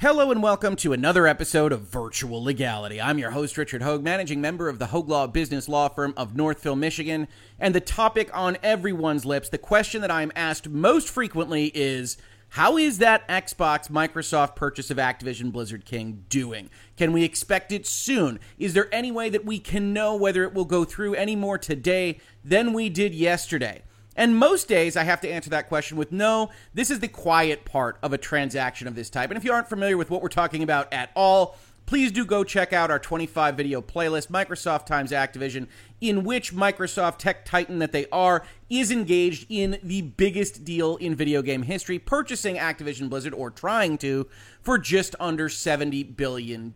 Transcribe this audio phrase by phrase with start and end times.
[0.00, 2.98] Hello and welcome to another episode of Virtual Legality.
[3.02, 6.34] I'm your host, Richard Hoeg, managing member of the Hoeg Law Business Law Firm of
[6.34, 7.28] Northville, Michigan.
[7.58, 12.16] And the topic on everyone's lips, the question that I'm asked most frequently is
[12.48, 16.70] how is that Xbox Microsoft purchase of Activision Blizzard King doing?
[16.96, 18.40] Can we expect it soon?
[18.58, 21.58] Is there any way that we can know whether it will go through any more
[21.58, 23.82] today than we did yesterday?
[24.20, 27.64] And most days I have to answer that question with no, this is the quiet
[27.64, 29.30] part of a transaction of this type.
[29.30, 31.56] And if you aren't familiar with what we're talking about at all,
[31.86, 35.68] please do go check out our 25 video playlist, Microsoft times Activision,
[36.02, 41.14] in which Microsoft tech titan that they are is engaged in the biggest deal in
[41.14, 44.28] video game history, purchasing Activision Blizzard or trying to
[44.60, 46.68] for just under $70 billion.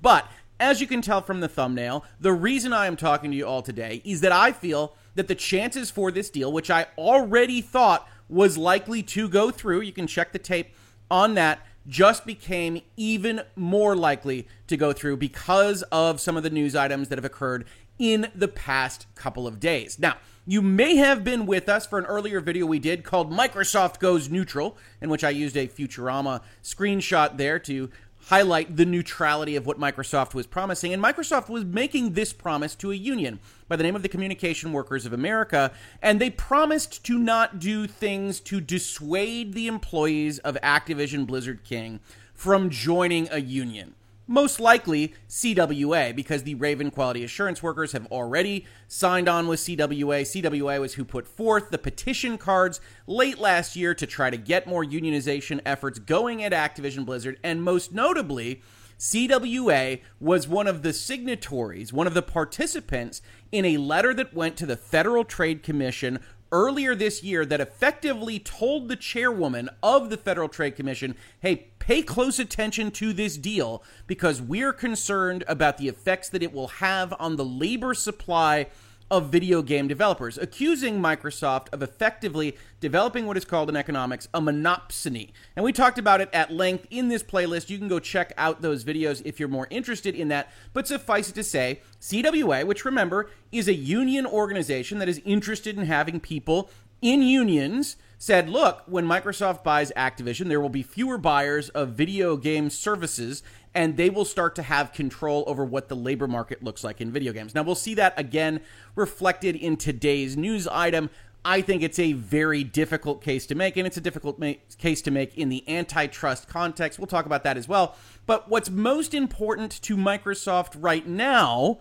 [0.00, 3.46] But as you can tell from the thumbnail, the reason I am talking to you
[3.46, 7.60] all today is that I feel that the chances for this deal, which I already
[7.60, 10.74] thought was likely to go through, you can check the tape
[11.10, 16.50] on that, just became even more likely to go through because of some of the
[16.50, 17.64] news items that have occurred
[17.98, 19.98] in the past couple of days.
[19.98, 20.16] Now,
[20.48, 24.28] you may have been with us for an earlier video we did called Microsoft Goes
[24.30, 27.90] Neutral, in which I used a Futurama screenshot there to
[28.26, 30.92] highlight the neutrality of what Microsoft was promising.
[30.92, 33.38] And Microsoft was making this promise to a union
[33.68, 37.86] by the name of the Communication Workers of America, and they promised to not do
[37.86, 42.00] things to dissuade the employees of Activision Blizzard King
[42.34, 43.94] from joining a union
[44.26, 50.22] most likely CWA, because the Raven Quality Assurance workers have already signed on with CWA.
[50.22, 54.66] CWA was who put forth the petition cards late last year to try to get
[54.66, 58.62] more unionization efforts going at Activision Blizzard, and most notably,
[58.98, 63.20] CWA was one of the signatories, one of the participants
[63.52, 66.18] in a letter that went to the Federal Trade Commission
[66.56, 72.00] earlier this year that effectively told the chairwoman of the Federal Trade Commission, hey, pay
[72.00, 77.12] close attention to this deal because we're concerned about the effects that it will have
[77.18, 78.68] on the labor supply
[79.10, 84.40] of video game developers, accusing Microsoft of effectively developing what is called in economics a
[84.40, 85.30] monopsony.
[85.54, 87.70] And we talked about it at length in this playlist.
[87.70, 90.50] You can go check out those videos if you're more interested in that.
[90.72, 95.78] But suffice it to say, CWA, which remember is a union organization that is interested
[95.78, 96.70] in having people
[97.02, 102.36] in unions said, look, when Microsoft buys Activision, there will be fewer buyers of video
[102.36, 103.42] game services
[103.76, 107.12] and they will start to have control over what the labor market looks like in
[107.12, 107.54] video games.
[107.54, 108.60] Now, we'll see that again
[108.94, 111.10] reflected in today's news item.
[111.44, 115.02] I think it's a very difficult case to make, and it's a difficult ma- case
[115.02, 116.98] to make in the antitrust context.
[116.98, 117.94] We'll talk about that as well.
[118.24, 121.78] But what's most important to Microsoft right now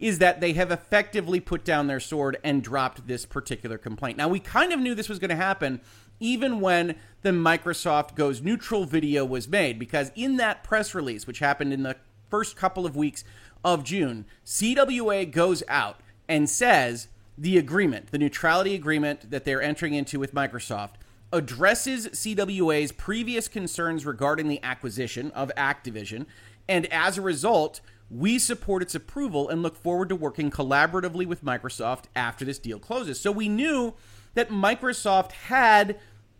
[0.00, 4.18] is that they have effectively put down their sword and dropped this particular complaint.
[4.18, 5.80] Now, we kind of knew this was going to happen
[6.20, 11.40] even when the Microsoft Goes Neutral video was made, because in that press release, which
[11.40, 11.96] happened in the
[12.30, 13.24] first couple of weeks
[13.64, 19.94] of June, CWA goes out and says the agreement, the neutrality agreement that they're entering
[19.94, 20.94] into with Microsoft,
[21.32, 26.26] addresses CWA's previous concerns regarding the acquisition of Activision,
[26.68, 31.44] and as a result, we support its approval and look forward to working collaboratively with
[31.44, 33.20] Microsoft after this deal closes.
[33.20, 33.94] So we knew
[34.36, 35.98] that Microsoft had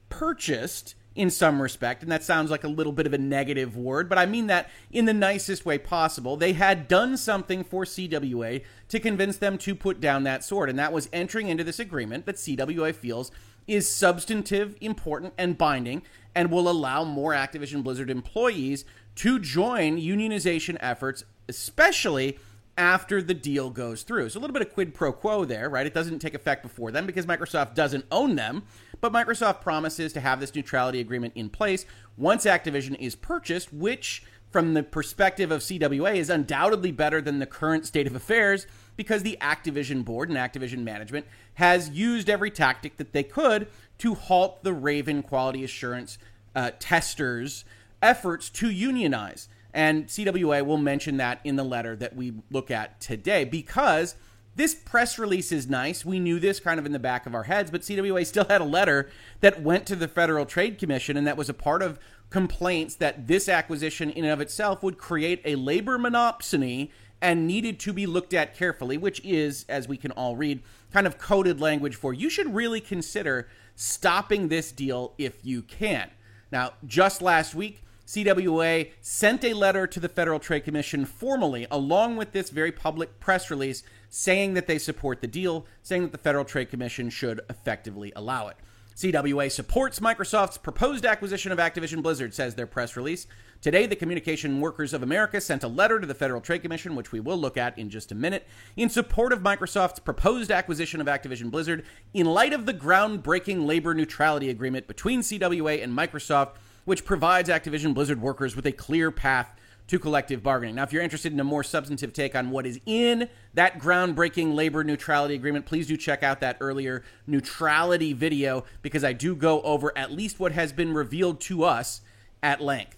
[0.09, 4.07] purchased in some respect, and that sounds like a little bit of a negative word,
[4.07, 6.37] but I mean that in the nicest way possible.
[6.37, 10.79] They had done something for CWA to convince them to put down that sword, and
[10.79, 13.31] that was entering into this agreement that CWA feels
[13.67, 16.03] is substantive, important, and binding,
[16.35, 18.85] and will allow more Activision Blizzard employees
[19.17, 22.39] to join unionization efforts, especially
[22.78, 24.28] after the deal goes through.
[24.28, 25.87] So a little bit of quid pro quo there, right?
[25.87, 28.64] It doesn't take effect before then because Microsoft doesn't own them,
[29.00, 34.22] but Microsoft promises to have this neutrality agreement in place once Activision is purchased, which
[34.50, 39.22] from the perspective of CWA is undoubtedly better than the current state of affairs because
[39.22, 43.69] the Activision board and Activision management has used every tactic that they could
[43.99, 46.19] to halt the Raven quality assurance
[46.55, 47.64] uh, testers'
[48.00, 49.49] efforts to unionize.
[49.76, 54.14] And CWA will mention that in the letter that we look at today because
[54.55, 56.02] this press release is nice.
[56.02, 58.62] We knew this kind of in the back of our heads, but CWA still had
[58.62, 61.99] a letter that went to the Federal Trade Commission and that was a part of
[62.31, 66.88] complaints that this acquisition in and of itself would create a labor monopsony
[67.20, 71.06] and needed to be looked at carefully, which is, as we can all read, kind
[71.06, 76.11] of coded language for you should really consider stopping this deal if you can.
[76.50, 82.17] Now, just last week, CWA sent a letter to the Federal Trade Commission formally, along
[82.17, 86.19] with this very public press release, saying that they support the deal, saying that the
[86.19, 88.56] Federal Trade Commission should effectively allow it.
[88.97, 93.26] CWA supports Microsoft's proposed acquisition of Activision Blizzard, says their press release.
[93.61, 97.12] Today, the Communication Workers of America sent a letter to the Federal Trade Commission, which
[97.12, 101.08] we will look at in just a minute, in support of Microsoft's proposed acquisition of
[101.08, 106.55] Activision Blizzard in light of the groundbreaking labor neutrality agreement between CWA and Microsoft,
[106.87, 109.50] which provides Activision Blizzard workers with a clear path
[109.88, 110.77] to collective bargaining.
[110.77, 114.55] Now, if you're interested in a more substantive take on what is in that groundbreaking
[114.55, 119.61] labor neutrality agreement, please do check out that earlier neutrality video because I do go
[119.62, 122.00] over at least what has been revealed to us
[122.43, 122.97] at length.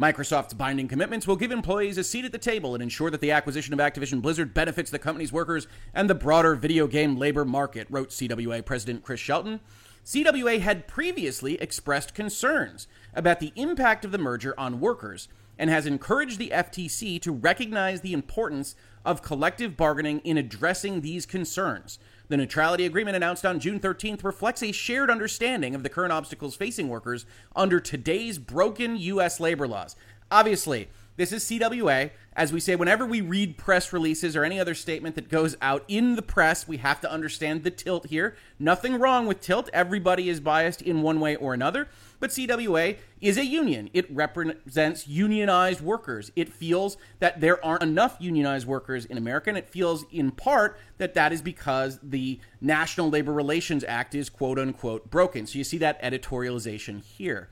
[0.00, 3.30] Microsoft's binding commitments will give employees a seat at the table and ensure that the
[3.30, 7.86] acquisition of Activision Blizzard benefits the company's workers and the broader video game labor market,
[7.90, 9.60] wrote CWA President Chris Shelton.
[10.04, 15.28] CWA had previously expressed concerns about the impact of the merger on workers
[15.58, 21.24] and has encouraged the FTC to recognize the importance of collective bargaining in addressing these
[21.24, 22.00] concerns.
[22.28, 26.56] The neutrality agreement announced on June 13th reflects a shared understanding of the current obstacles
[26.56, 29.38] facing workers under today's broken U.S.
[29.38, 29.94] labor laws.
[30.32, 32.10] Obviously, this is CWA.
[32.34, 35.84] As we say, whenever we read press releases or any other statement that goes out
[35.86, 38.34] in the press, we have to understand the tilt here.
[38.58, 39.68] Nothing wrong with tilt.
[39.74, 41.88] Everybody is biased in one way or another.
[42.20, 43.90] But CWA is a union.
[43.92, 46.30] It represents unionized workers.
[46.36, 50.78] It feels that there aren't enough unionized workers in America, and it feels in part
[50.98, 55.46] that that is because the National Labor Relations Act is quote unquote broken.
[55.46, 57.48] So you see that editorialization here.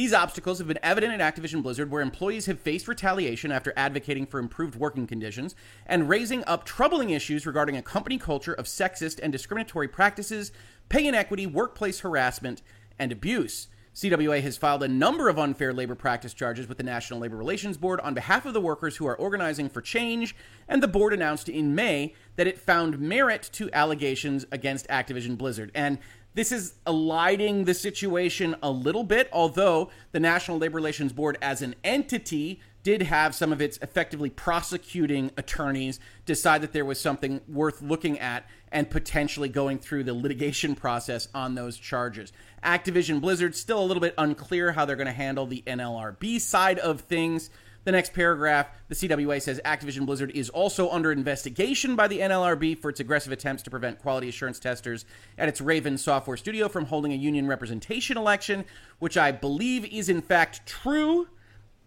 [0.00, 4.24] These obstacles have been evident at Activision Blizzard, where employees have faced retaliation after advocating
[4.24, 5.54] for improved working conditions
[5.84, 10.52] and raising up troubling issues regarding a company culture of sexist and discriminatory practices,
[10.88, 12.62] pay inequity, workplace harassment,
[12.98, 13.68] and abuse.
[13.94, 17.76] CWA has filed a number of unfair labor practice charges with the National Labor Relations
[17.76, 20.34] Board on behalf of the workers who are organizing for change,
[20.66, 25.70] and the board announced in May that it found merit to allegations against Activision Blizzard.
[25.74, 25.98] And
[26.34, 31.62] this is eliding the situation a little bit, although the National Labor Relations Board as
[31.62, 37.40] an entity did have some of its effectively prosecuting attorneys decide that there was something
[37.48, 42.32] worth looking at and potentially going through the litigation process on those charges.
[42.64, 46.78] Activision Blizzard still a little bit unclear how they're going to handle the NLRB side
[46.78, 47.50] of things.
[47.84, 52.78] The next paragraph, the CWA says Activision Blizzard is also under investigation by the NLRB
[52.78, 55.06] for its aggressive attempts to prevent quality assurance testers
[55.38, 58.66] at its Raven software studio from holding a union representation election,
[58.98, 61.28] which I believe is in fact true,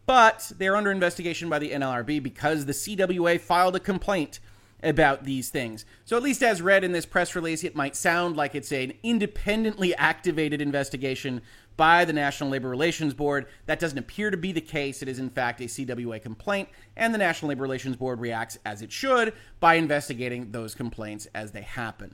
[0.08, 4.40] but they're under investigation by the NLRB because the CWA filed a complaint
[4.82, 5.86] about these things.
[6.06, 8.94] So, at least as read in this press release, it might sound like it's an
[9.02, 11.42] independently activated investigation
[11.78, 13.48] by the National Labor Relations Board.
[13.66, 15.02] That doesn't appear to be the case.
[15.02, 18.82] It is, in fact, a CWA complaint, and the National Labor Relations Board reacts as
[18.82, 22.14] it should by investigating those complaints as they happen.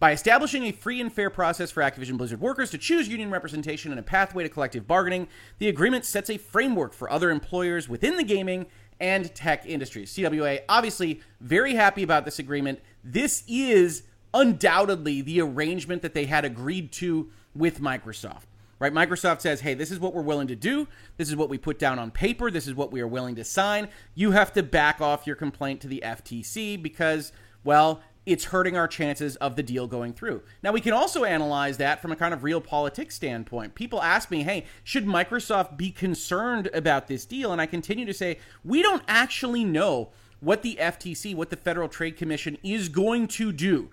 [0.00, 3.92] By establishing a free and fair process for Activision Blizzard workers to choose union representation
[3.92, 5.28] and a pathway to collective bargaining,
[5.58, 8.64] the agreement sets a framework for other employers within the gaming
[8.98, 10.14] and tech industries.
[10.14, 12.80] CWA obviously very happy about this agreement.
[13.04, 18.44] This is undoubtedly the arrangement that they had agreed to with Microsoft.
[18.80, 18.92] Right?
[18.92, 20.88] Microsoft says, "Hey, this is what we're willing to do.
[21.16, 22.50] This is what we put down on paper.
[22.50, 23.88] This is what we are willing to sign.
[24.14, 28.86] You have to back off your complaint to the FTC because well, it's hurting our
[28.86, 30.42] chances of the deal going through.
[30.62, 33.74] Now, we can also analyze that from a kind of real politics standpoint.
[33.74, 37.52] People ask me, hey, should Microsoft be concerned about this deal?
[37.52, 41.88] And I continue to say, we don't actually know what the FTC, what the Federal
[41.88, 43.90] Trade Commission is going to do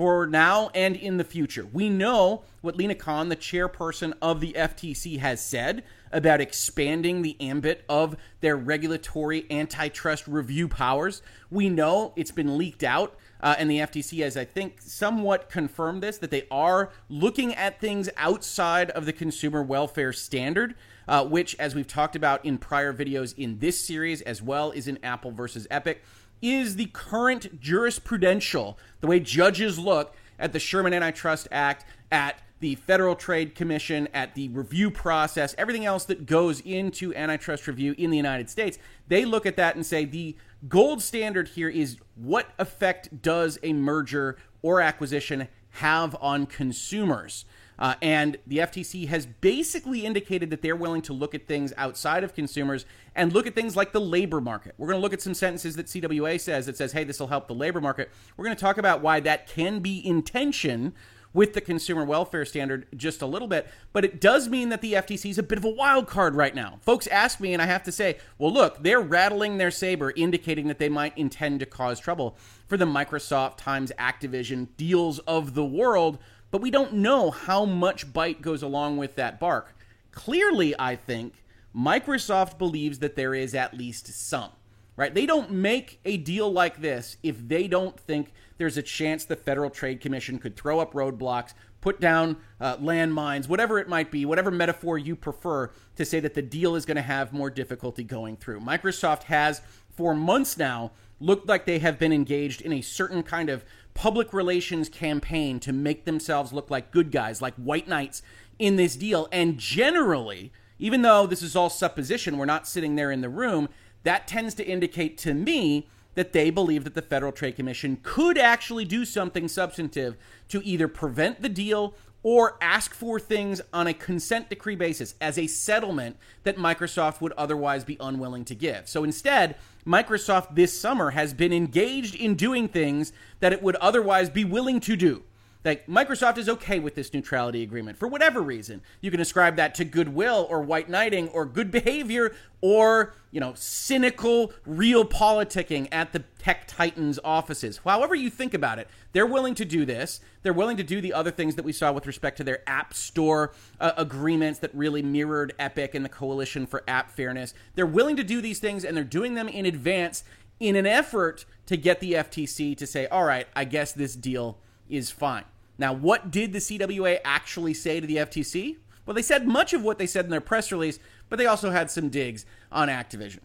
[0.00, 1.68] for now and in the future.
[1.74, 7.36] We know what Lina Khan, the chairperson of the FTC, has said about expanding the
[7.38, 11.20] ambit of their regulatory antitrust review powers.
[11.50, 16.02] We know it's been leaked out uh, and the FTC has, I think, somewhat confirmed
[16.02, 20.74] this that they are looking at things outside of the consumer welfare standard,
[21.08, 24.88] uh, which, as we've talked about in prior videos in this series, as well as
[24.88, 26.02] in Apple versus Epic,
[26.42, 32.74] is the current jurisprudential, the way judges look at the Sherman Antitrust Act, at the
[32.74, 38.10] Federal Trade Commission, at the review process, everything else that goes into antitrust review in
[38.10, 38.78] the United States.
[39.08, 40.36] They look at that and say the
[40.68, 47.46] gold standard here is what effect does a merger or acquisition have on consumers?
[47.80, 52.22] Uh, and the FTC has basically indicated that they're willing to look at things outside
[52.22, 52.84] of consumers
[53.14, 54.74] and look at things like the labor market.
[54.76, 57.28] We're going to look at some sentences that CWA says that says, hey, this will
[57.28, 58.10] help the labor market.
[58.36, 60.92] We're going to talk about why that can be in tension
[61.32, 64.94] with the consumer welfare standard just a little bit, but it does mean that the
[64.94, 66.78] FTC is a bit of a wild card right now.
[66.80, 70.66] Folks ask me, and I have to say, well, look, they're rattling their saber, indicating
[70.68, 75.64] that they might intend to cause trouble for the Microsoft times Activision deals of the
[75.64, 76.18] world.
[76.50, 79.76] But we don't know how much bite goes along with that bark.
[80.12, 84.50] Clearly, I think Microsoft believes that there is at least some,
[84.96, 85.14] right?
[85.14, 89.36] They don't make a deal like this if they don't think there's a chance the
[89.36, 94.26] Federal Trade Commission could throw up roadblocks, put down uh, landmines, whatever it might be,
[94.26, 98.04] whatever metaphor you prefer to say that the deal is going to have more difficulty
[98.04, 98.60] going through.
[98.60, 99.62] Microsoft has,
[99.96, 100.90] for months now,
[101.20, 103.64] looked like they have been engaged in a certain kind of
[104.00, 108.22] public relations campaign to make themselves look like good guys, like white knights
[108.58, 109.28] in this deal.
[109.30, 113.68] And generally, even though this is all supposition, we're not sitting there in the room,
[114.04, 118.38] that tends to indicate to me that they believe that the Federal Trade Commission could
[118.38, 120.16] actually do something substantive
[120.48, 121.92] to either prevent the deal
[122.22, 127.32] or ask for things on a consent decree basis as a settlement that Microsoft would
[127.32, 128.88] otherwise be unwilling to give.
[128.88, 134.28] So instead, Microsoft this summer has been engaged in doing things that it would otherwise
[134.28, 135.22] be willing to do.
[135.64, 138.80] Like Microsoft is okay with this neutrality agreement for whatever reason.
[139.02, 143.52] You can ascribe that to goodwill or white knighting or good behavior or, you know,
[143.54, 147.80] cynical real politicking at the tech titans offices.
[147.84, 150.20] However you think about it, they're willing to do this.
[150.42, 152.94] They're willing to do the other things that we saw with respect to their app
[152.94, 157.52] store uh, agreements that really mirrored Epic and the coalition for app fairness.
[157.74, 160.24] They're willing to do these things and they're doing them in advance
[160.58, 164.58] in an effort to get the FTC to say, "All right, I guess this deal
[164.90, 165.44] is fine.
[165.78, 168.76] Now, what did the CWA actually say to the FTC?
[169.06, 171.70] Well, they said much of what they said in their press release, but they also
[171.70, 173.40] had some digs on Activision.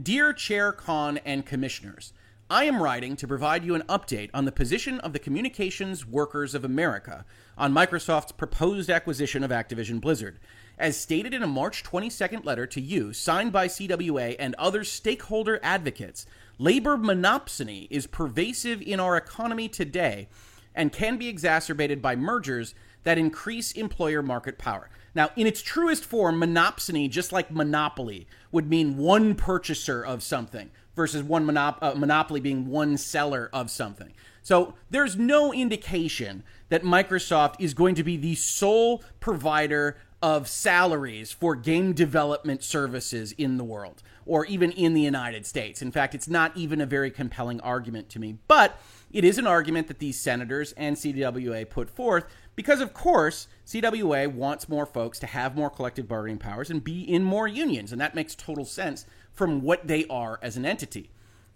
[0.00, 2.14] Dear Chair Khan and Commissioners,
[2.48, 6.54] I am writing to provide you an update on the position of the Communications Workers
[6.54, 7.24] of America
[7.56, 10.38] on Microsoft's proposed acquisition of Activision Blizzard.
[10.78, 15.60] As stated in a March 22nd letter to you, signed by CWA and other stakeholder
[15.62, 16.26] advocates,
[16.58, 20.28] labor monopsony is pervasive in our economy today
[20.74, 22.74] and can be exacerbated by mergers
[23.04, 24.88] that increase employer market power.
[25.14, 30.70] Now, in its truest form, monopsony, just like monopoly, would mean one purchaser of something
[30.94, 34.12] versus one monop- uh, monopoly being one seller of something.
[34.42, 41.32] So there's no indication that Microsoft is going to be the sole provider of salaries
[41.32, 45.82] for game development services in the world or even in the United States.
[45.82, 48.38] In fact, it's not even a very compelling argument to me.
[48.46, 48.80] But
[49.12, 52.24] it is an argument that these senators and CWA put forth
[52.56, 57.02] because, of course, CWA wants more folks to have more collective bargaining powers and be
[57.02, 57.92] in more unions.
[57.92, 61.10] And that makes total sense from what they are as an entity.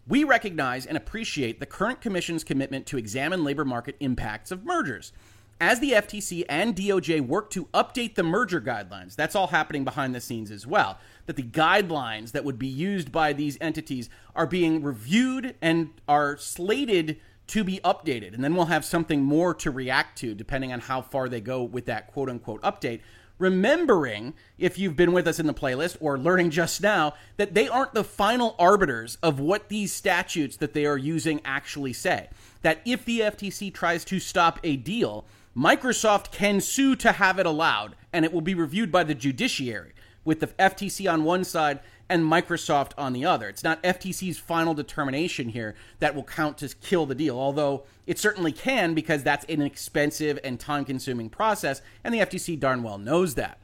[0.07, 5.13] We recognize and appreciate the current Commission's commitment to examine labor market impacts of mergers.
[5.59, 10.15] As the FTC and DOJ work to update the merger guidelines, that's all happening behind
[10.15, 10.99] the scenes as well.
[11.25, 16.37] That the guidelines that would be used by these entities are being reviewed and are
[16.37, 17.19] slated
[17.49, 18.35] to be updated.
[18.35, 21.63] And then we'll have something more to react to depending on how far they go
[21.63, 23.01] with that quote unquote update.
[23.39, 27.69] Remembering, if you've been with us in the playlist or learning just now, that they
[27.69, 32.31] aren't the final arbiters of what these statutes that they are using actually say.
[32.63, 37.47] That if the FTC tries to stop a deal, Microsoft can sue to have it
[37.47, 39.93] allowed, and it will be reviewed by the judiciary,
[40.25, 43.49] with the FTC on one side and Microsoft on the other.
[43.49, 48.19] It's not FTC's final determination here that will count to kill the deal, although it
[48.19, 52.99] certainly can because that's an expensive and time consuming process, and the FTC darn well
[52.99, 53.59] knows that.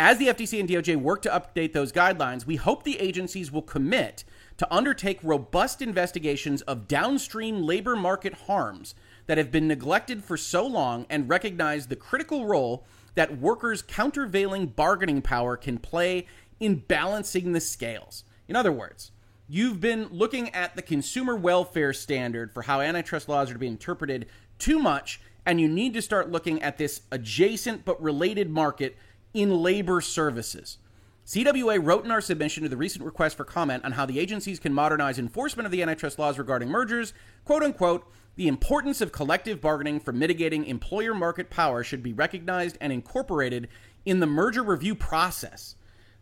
[0.00, 3.62] As the FTC and DOJ work to update those guidelines, we hope the agencies will
[3.62, 4.22] commit
[4.58, 8.94] to undertake robust investigations of downstream labor market harms
[9.26, 12.84] that have been neglected for so long and recognize the critical role
[13.16, 16.26] that workers' countervailing bargaining power can play
[16.60, 18.24] in balancing the scales.
[18.46, 19.12] In other words,
[19.48, 23.66] you've been looking at the consumer welfare standard for how antitrust laws are to be
[23.66, 24.26] interpreted
[24.58, 28.96] too much, and you need to start looking at this adjacent but related market
[29.32, 30.78] in labor services.
[31.26, 34.58] CWA wrote in our submission to the recent request for comment on how the agencies
[34.58, 37.12] can modernize enforcement of the antitrust laws regarding mergers,
[37.44, 42.78] quote unquote, the importance of collective bargaining for mitigating employer market power should be recognized
[42.80, 43.68] and incorporated
[44.06, 45.74] in the merger review process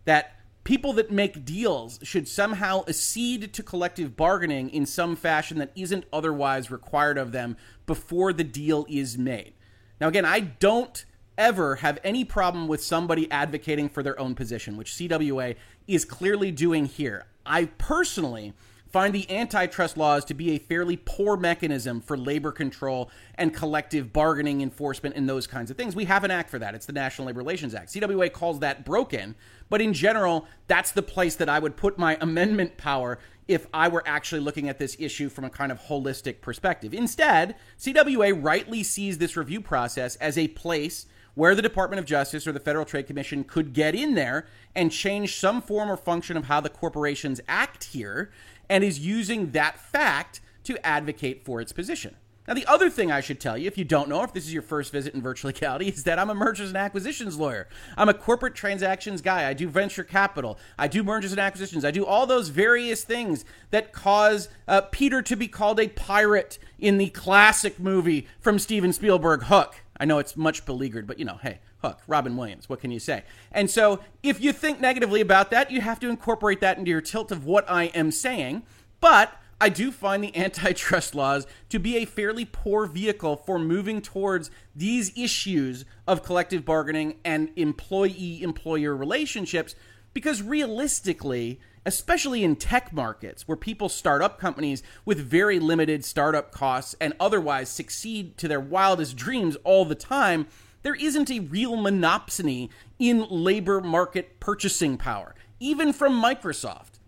[0.06, 0.32] that
[0.64, 6.04] people that make deals should somehow accede to collective bargaining in some fashion that isn't
[6.12, 9.52] otherwise required of them before the deal is made.
[10.00, 11.04] Now, again, I don't
[11.38, 15.54] ever have any problem with somebody advocating for their own position, which CWA
[15.86, 17.26] is clearly doing here.
[17.44, 18.52] I personally
[18.90, 24.12] find the antitrust laws to be a fairly poor mechanism for labor control and collective
[24.12, 25.96] bargaining enforcement and those kinds of things.
[25.96, 26.74] We have an act for that.
[26.74, 27.92] It's the National Labor Relations Act.
[27.92, 29.34] CWA calls that broken,
[29.68, 33.88] but in general, that's the place that I would put my amendment power if I
[33.88, 36.92] were actually looking at this issue from a kind of holistic perspective.
[36.92, 42.46] Instead, CWA rightly sees this review process as a place where the Department of Justice
[42.46, 46.36] or the Federal Trade Commission could get in there and change some form or function
[46.36, 48.30] of how the corporations act here,
[48.68, 52.16] and is using that fact to advocate for its position.
[52.46, 54.52] Now, the other thing I should tell you, if you don't know, if this is
[54.52, 57.68] your first visit in virtual legality, is that I'm a mergers and acquisitions lawyer.
[57.96, 59.48] I'm a corporate transactions guy.
[59.48, 60.58] I do venture capital.
[60.78, 61.84] I do mergers and acquisitions.
[61.84, 66.58] I do all those various things that cause uh, Peter to be called a pirate
[66.78, 69.82] in the classic movie from Steven Spielberg, Hook.
[69.98, 72.98] I know it's much beleaguered, but you know, hey, Hook, Robin Williams, what can you
[72.98, 73.22] say?
[73.52, 77.00] And so, if you think negatively about that, you have to incorporate that into your
[77.00, 78.62] tilt of what I am saying.
[79.00, 84.00] But I do find the antitrust laws to be a fairly poor vehicle for moving
[84.00, 89.74] towards these issues of collective bargaining and employee employer relationships
[90.12, 96.50] because realistically, especially in tech markets where people start up companies with very limited startup
[96.50, 100.46] costs and otherwise succeed to their wildest dreams all the time,
[100.86, 102.68] there isn't a real monopsony
[103.00, 107.00] in labor market purchasing power, even from Microsoft.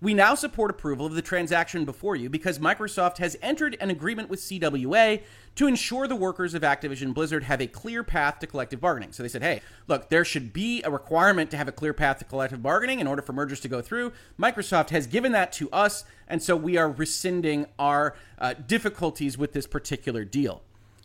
[0.00, 4.30] We now support approval of the transaction before you because Microsoft has entered an agreement
[4.30, 5.20] with CWA
[5.56, 9.12] to ensure the workers of Activision Blizzard have a clear path to collective bargaining.
[9.12, 12.20] So they said, hey, look, there should be a requirement to have a clear path
[12.20, 14.14] to collective bargaining in order for mergers to go through.
[14.40, 19.52] Microsoft has given that to us, and so we are rescinding our uh, difficulties with
[19.52, 20.62] this particular deal.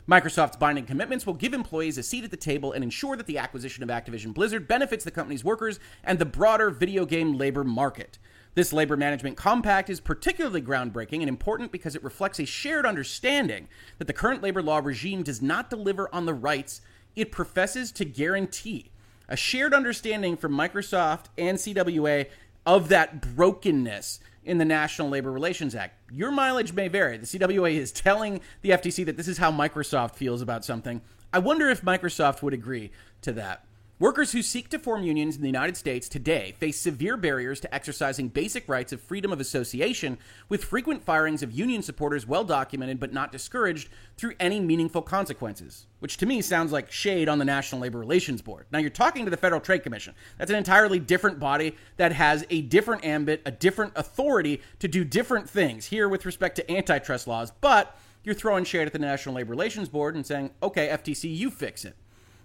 [0.07, 3.37] Microsoft's binding commitments will give employees a seat at the table and ensure that the
[3.37, 8.17] acquisition of Activision Blizzard benefits the company's workers and the broader video game labor market.
[8.55, 13.67] This labor management compact is particularly groundbreaking and important because it reflects a shared understanding
[13.99, 16.81] that the current labor law regime does not deliver on the rights
[17.15, 18.91] it professes to guarantee.
[19.29, 22.27] A shared understanding from Microsoft and CWA
[22.65, 25.95] of that brokenness in the National Labor Relations Act.
[26.11, 27.17] Your mileage may vary.
[27.17, 31.01] The CWA is telling the FTC that this is how Microsoft feels about something.
[31.33, 33.63] I wonder if Microsoft would agree to that.
[34.01, 37.71] Workers who seek to form unions in the United States today face severe barriers to
[37.71, 40.17] exercising basic rights of freedom of association,
[40.49, 45.85] with frequent firings of union supporters well documented but not discouraged through any meaningful consequences.
[45.99, 48.65] Which to me sounds like shade on the National Labor Relations Board.
[48.71, 50.15] Now, you're talking to the Federal Trade Commission.
[50.39, 55.03] That's an entirely different body that has a different ambit, a different authority to do
[55.03, 59.35] different things here with respect to antitrust laws, but you're throwing shade at the National
[59.35, 61.95] Labor Relations Board and saying, okay, FTC, you fix it.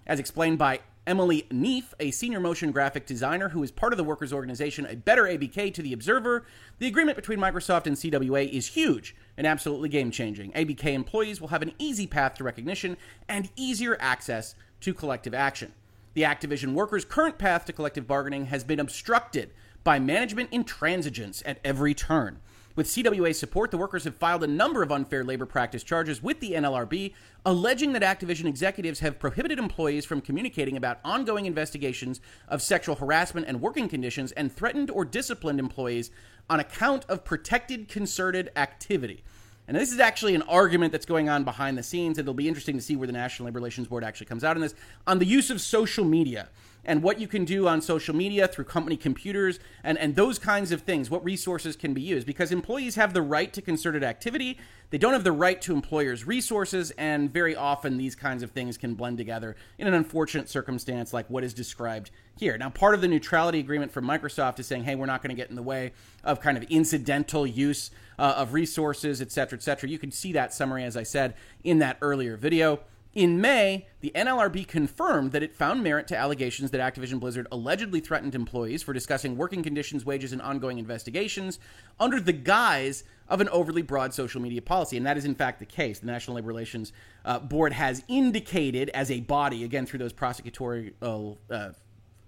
[0.07, 4.03] As explained by Emily Neef, a senior motion graphic designer who is part of the
[4.03, 6.45] workers' organization A Better ABK to the Observer,
[6.81, 10.51] the agreement between Microsoft and CWA is huge and absolutely game changing.
[10.53, 12.97] ABK employees will have an easy path to recognition
[13.29, 15.73] and easier access to collective action.
[16.15, 19.53] The Activision workers' current path to collective bargaining has been obstructed
[19.85, 22.41] by management intransigence at every turn.
[22.77, 26.41] With CWA support, the workers have filed a number of unfair labor practice charges with
[26.41, 27.15] the NLRB,
[27.47, 33.47] alleging that Activision executives have prohibited employees from communicating about ongoing investigations of sexual harassment
[33.47, 36.11] and working conditions and threatened or disciplined employees
[36.51, 39.25] on account of protected concerted activity.
[39.67, 42.19] And this is actually an argument that's going on behind the scenes.
[42.19, 44.61] It'll be interesting to see where the National Labor Relations Board actually comes out on
[44.61, 44.75] this
[45.07, 46.51] on the use of social media
[46.87, 50.73] and what you can do on social media through company computers and, and those kinds
[50.73, 52.27] of things, what resources can be used.
[52.27, 54.59] Because employees have the right to concerted activity,
[54.91, 58.79] they don't have the right to employers' resources, and very often these kinds of things
[58.79, 62.57] can blend together in an unfortunate circumstance like what is described here.
[62.57, 65.37] Now, part of the neutrality agreement from Microsoft is saying, hey, we're not going to
[65.37, 69.63] get in the way of kind of incidental use uh, of resources, et cetera, et
[69.63, 69.89] cetera.
[69.89, 72.81] You can see that summary, as I said, in that earlier video.
[73.17, 77.99] In May, the NLRB confirmed that it found merit to allegations that Activision Blizzard allegedly
[77.99, 81.59] threatened employees for discussing working conditions, wages, and ongoing investigations
[81.99, 84.99] under the guise of an overly broad social media policy.
[84.99, 85.99] And that is, in fact, the case.
[85.99, 86.93] The National Labor Relations
[87.25, 91.71] uh, Board has indicated as a body, again, through those prosecutorial uh,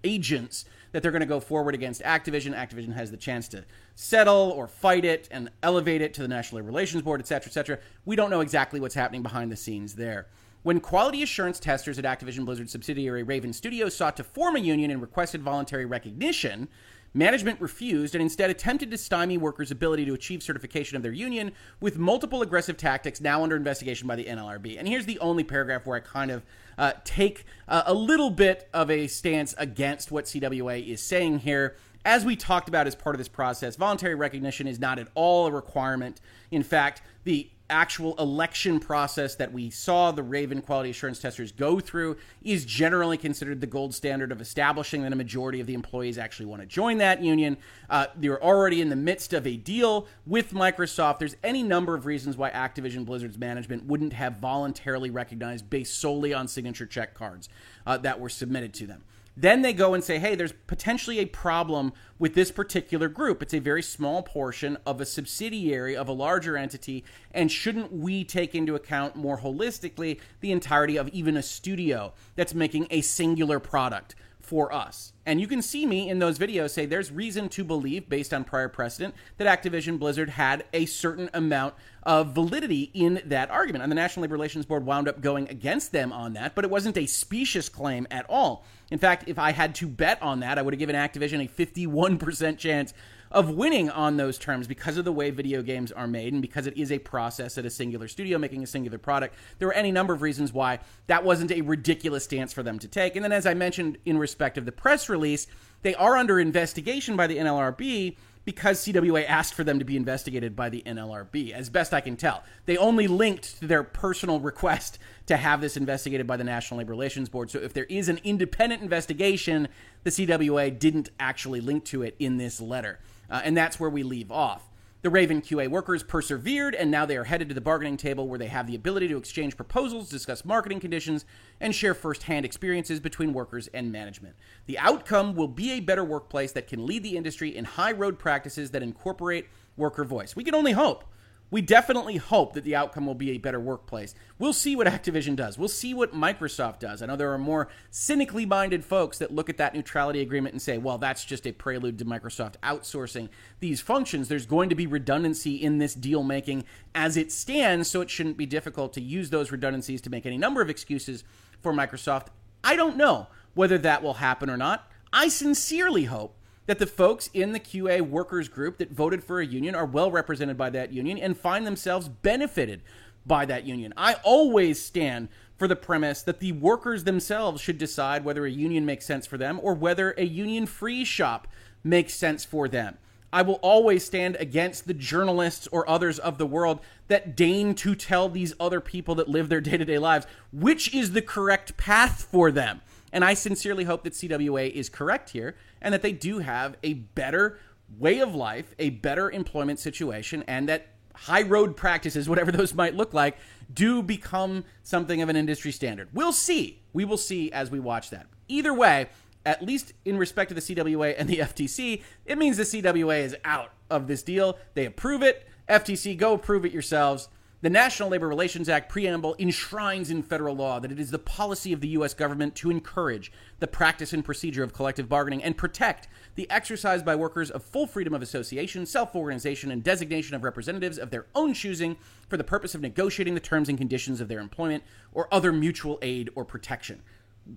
[0.03, 2.55] agents, that they're going to go forward against Activision.
[2.55, 6.61] Activision has the chance to settle or fight it and elevate it to the National
[6.61, 7.77] Labor Relations Board, et cetera, et cetera.
[8.05, 10.25] We don't know exactly what's happening behind the scenes there.
[10.61, 14.91] When quality assurance testers at Activision Blizzard subsidiary Raven Studios sought to form a union
[14.91, 16.67] and requested voluntary recognition,
[17.13, 21.53] management refused and instead attempted to stymie workers' ability to achieve certification of their union
[21.79, 24.77] with multiple aggressive tactics now under investigation by the NLRB.
[24.77, 26.45] And here's the only paragraph where I kind of
[26.77, 31.77] uh, take uh, a little bit of a stance against what CWA is saying here.
[32.03, 35.47] As we talked about as part of this process, voluntary recognition is not at all
[35.47, 36.19] a requirement.
[36.51, 41.79] In fact, the actual election process that we saw the Raven quality assurance testers go
[41.79, 46.17] through is generally considered the gold standard of establishing that a majority of the employees
[46.17, 47.57] actually want to join that union.
[47.89, 51.19] Uh, they're already in the midst of a deal with Microsoft.
[51.19, 56.33] There's any number of reasons why Activision Blizzard's management wouldn't have voluntarily recognized based solely
[56.33, 57.49] on signature check cards
[57.85, 59.03] uh, that were submitted to them.
[59.39, 63.41] Then they go and say, hey, there's potentially a problem with this particular group.
[63.41, 67.05] It's a very small portion of a subsidiary of a larger entity.
[67.31, 72.53] And shouldn't we take into account more holistically the entirety of even a studio that's
[72.53, 74.13] making a singular product?
[74.49, 75.13] for us.
[75.27, 78.43] And you can see me in those videos say there's reason to believe, based on
[78.43, 83.83] prior precedent, that Activision Blizzard had a certain amount of validity in that argument.
[83.83, 86.71] And the National Labor Relations Board wound up going against them on that, but it
[86.71, 88.65] wasn't a specious claim at all.
[88.91, 91.47] In fact, if I had to bet on that, I would have given Activision a
[91.47, 92.93] 51% chance
[93.31, 96.65] of winning on those terms because of the way video games are made and because
[96.65, 99.35] it is a process at a singular studio making a singular product.
[99.59, 102.87] There were any number of reasons why that wasn't a ridiculous stance for them to
[102.87, 103.15] take.
[103.15, 105.45] And then, as I mentioned in respect of the press release,
[105.83, 110.55] they are under investigation by the NLRB because CWA asked for them to be investigated
[110.55, 112.43] by the NLRB, as best I can tell.
[112.65, 114.97] They only linked to their personal request
[115.27, 117.51] to have this investigated by the National Labor Relations Board.
[117.51, 119.67] So if there is an independent investigation,
[120.03, 122.99] the CWA didn't actually link to it in this letter.
[123.29, 124.68] Uh, and that's where we leave off.
[125.01, 128.37] The Raven QA workers persevered, and now they are headed to the bargaining table where
[128.37, 131.23] they have the ability to exchange proposals, discuss marketing conditions,
[131.61, 134.35] and share firsthand experiences between workers and management.
[134.65, 138.19] The outcome will be a better workplace that can lead the industry in high road
[138.19, 140.35] practices that incorporate worker voice.
[140.35, 141.05] We can only hope
[141.51, 144.13] we definitely hope that the outcome will be a better workplace.
[144.37, 145.57] We'll see what Activision does.
[145.57, 147.01] We'll see what Microsoft does.
[147.01, 150.61] I know there are more cynically minded folks that look at that neutrality agreement and
[150.61, 154.27] say, well, that's just a prelude to Microsoft outsourcing these functions.
[154.27, 158.37] There's going to be redundancy in this deal making as it stands, so it shouldn't
[158.37, 161.23] be difficult to use those redundancies to make any number of excuses
[161.61, 162.27] for Microsoft.
[162.63, 164.89] I don't know whether that will happen or not.
[165.11, 166.35] I sincerely hope
[166.69, 170.11] that the folks in the QA workers group that voted for a union are well
[170.11, 172.83] represented by that union and find themselves benefited
[173.25, 173.91] by that union.
[173.97, 178.85] I always stand for the premise that the workers themselves should decide whether a union
[178.85, 181.47] makes sense for them or whether a union free shop
[181.83, 182.99] makes sense for them.
[183.33, 187.95] I will always stand against the journalists or others of the world that deign to
[187.95, 191.77] tell these other people that live their day to day lives which is the correct
[191.77, 192.81] path for them.
[193.11, 196.93] And I sincerely hope that CWA is correct here and that they do have a
[196.93, 197.59] better
[197.97, 202.95] way of life, a better employment situation, and that high road practices, whatever those might
[202.95, 203.37] look like,
[203.73, 206.09] do become something of an industry standard.
[206.13, 206.81] We'll see.
[206.93, 208.27] We will see as we watch that.
[208.47, 209.09] Either way,
[209.45, 213.35] at least in respect to the CWA and the FTC, it means the CWA is
[213.43, 214.57] out of this deal.
[214.73, 215.47] They approve it.
[215.67, 217.29] FTC, go approve it yourselves.
[217.61, 221.73] The National Labor Relations Act preamble enshrines in federal law that it is the policy
[221.73, 222.13] of the U.S.
[222.13, 227.17] government to encourage the practice and procedure of collective bargaining and protect the exercise by
[227.17, 231.53] workers of full freedom of association, self organization, and designation of representatives of their own
[231.53, 231.97] choosing
[232.29, 235.99] for the purpose of negotiating the terms and conditions of their employment or other mutual
[236.01, 237.01] aid or protection.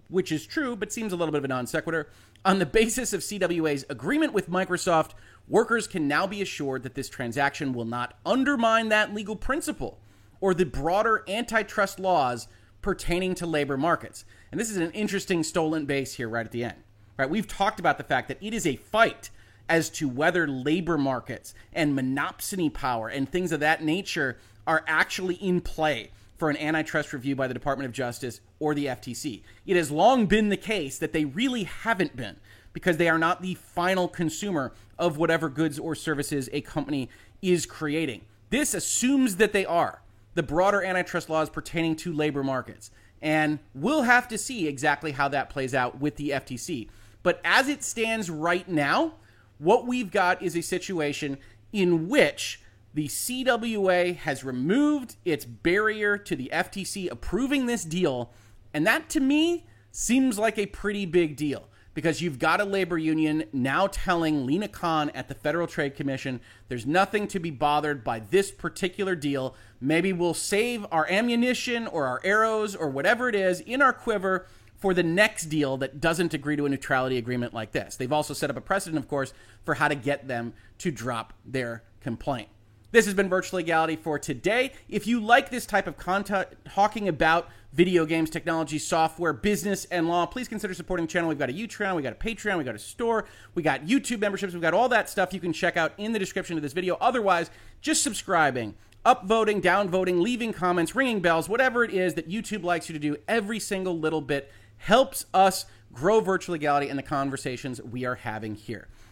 [0.08, 2.08] Which is true, but seems a little bit of a non sequitur.
[2.44, 5.12] On the basis of CWA's agreement with Microsoft,
[5.48, 9.98] workers can now be assured that this transaction will not undermine that legal principle
[10.40, 12.48] or the broader antitrust laws
[12.82, 14.24] pertaining to labor markets.
[14.50, 16.82] And this is an interesting stolen base here right at the end.
[17.16, 17.30] Right?
[17.30, 19.30] We've talked about the fact that it is a fight
[19.68, 25.36] as to whether labor markets and monopsony power and things of that nature are actually
[25.36, 29.42] in play for an antitrust review by the Department of Justice or the FTC.
[29.64, 32.36] It has long been the case that they really haven't been
[32.72, 37.08] because they are not the final consumer of whatever goods or services a company
[37.40, 38.22] is creating.
[38.50, 40.02] This assumes that they are
[40.34, 42.90] the broader antitrust laws pertaining to labor markets.
[43.20, 46.88] And we'll have to see exactly how that plays out with the FTC.
[47.22, 49.14] But as it stands right now,
[49.58, 51.38] what we've got is a situation
[51.72, 52.60] in which
[52.94, 58.32] the CWA has removed its barrier to the FTC approving this deal.
[58.74, 62.98] And that to me seems like a pretty big deal because you've got a labor
[62.98, 68.02] union now telling Lina Khan at the Federal Trade Commission there's nothing to be bothered
[68.02, 69.54] by this particular deal.
[69.80, 74.46] Maybe we'll save our ammunition or our arrows or whatever it is in our quiver
[74.76, 77.96] for the next deal that doesn't agree to a neutrality agreement like this.
[77.96, 79.32] They've also set up a precedent, of course,
[79.64, 82.48] for how to get them to drop their complaint.
[82.92, 84.72] This has been Virtual Legality for today.
[84.86, 90.08] If you like this type of content talking about video games, technology, software, business, and
[90.08, 91.30] law, please consider supporting the channel.
[91.30, 93.24] We've got a Utron, we've got a Patreon, we've got a store,
[93.54, 96.18] we got YouTube memberships, we've got all that stuff you can check out in the
[96.18, 96.98] description of this video.
[97.00, 97.50] Otherwise,
[97.80, 98.74] just subscribing
[99.06, 103.16] upvoting, downvoting, leaving comments, ringing bells, whatever it is that YouTube likes you to do,
[103.26, 108.54] every single little bit helps us grow virtual legality and the conversations we are having
[108.54, 108.86] here.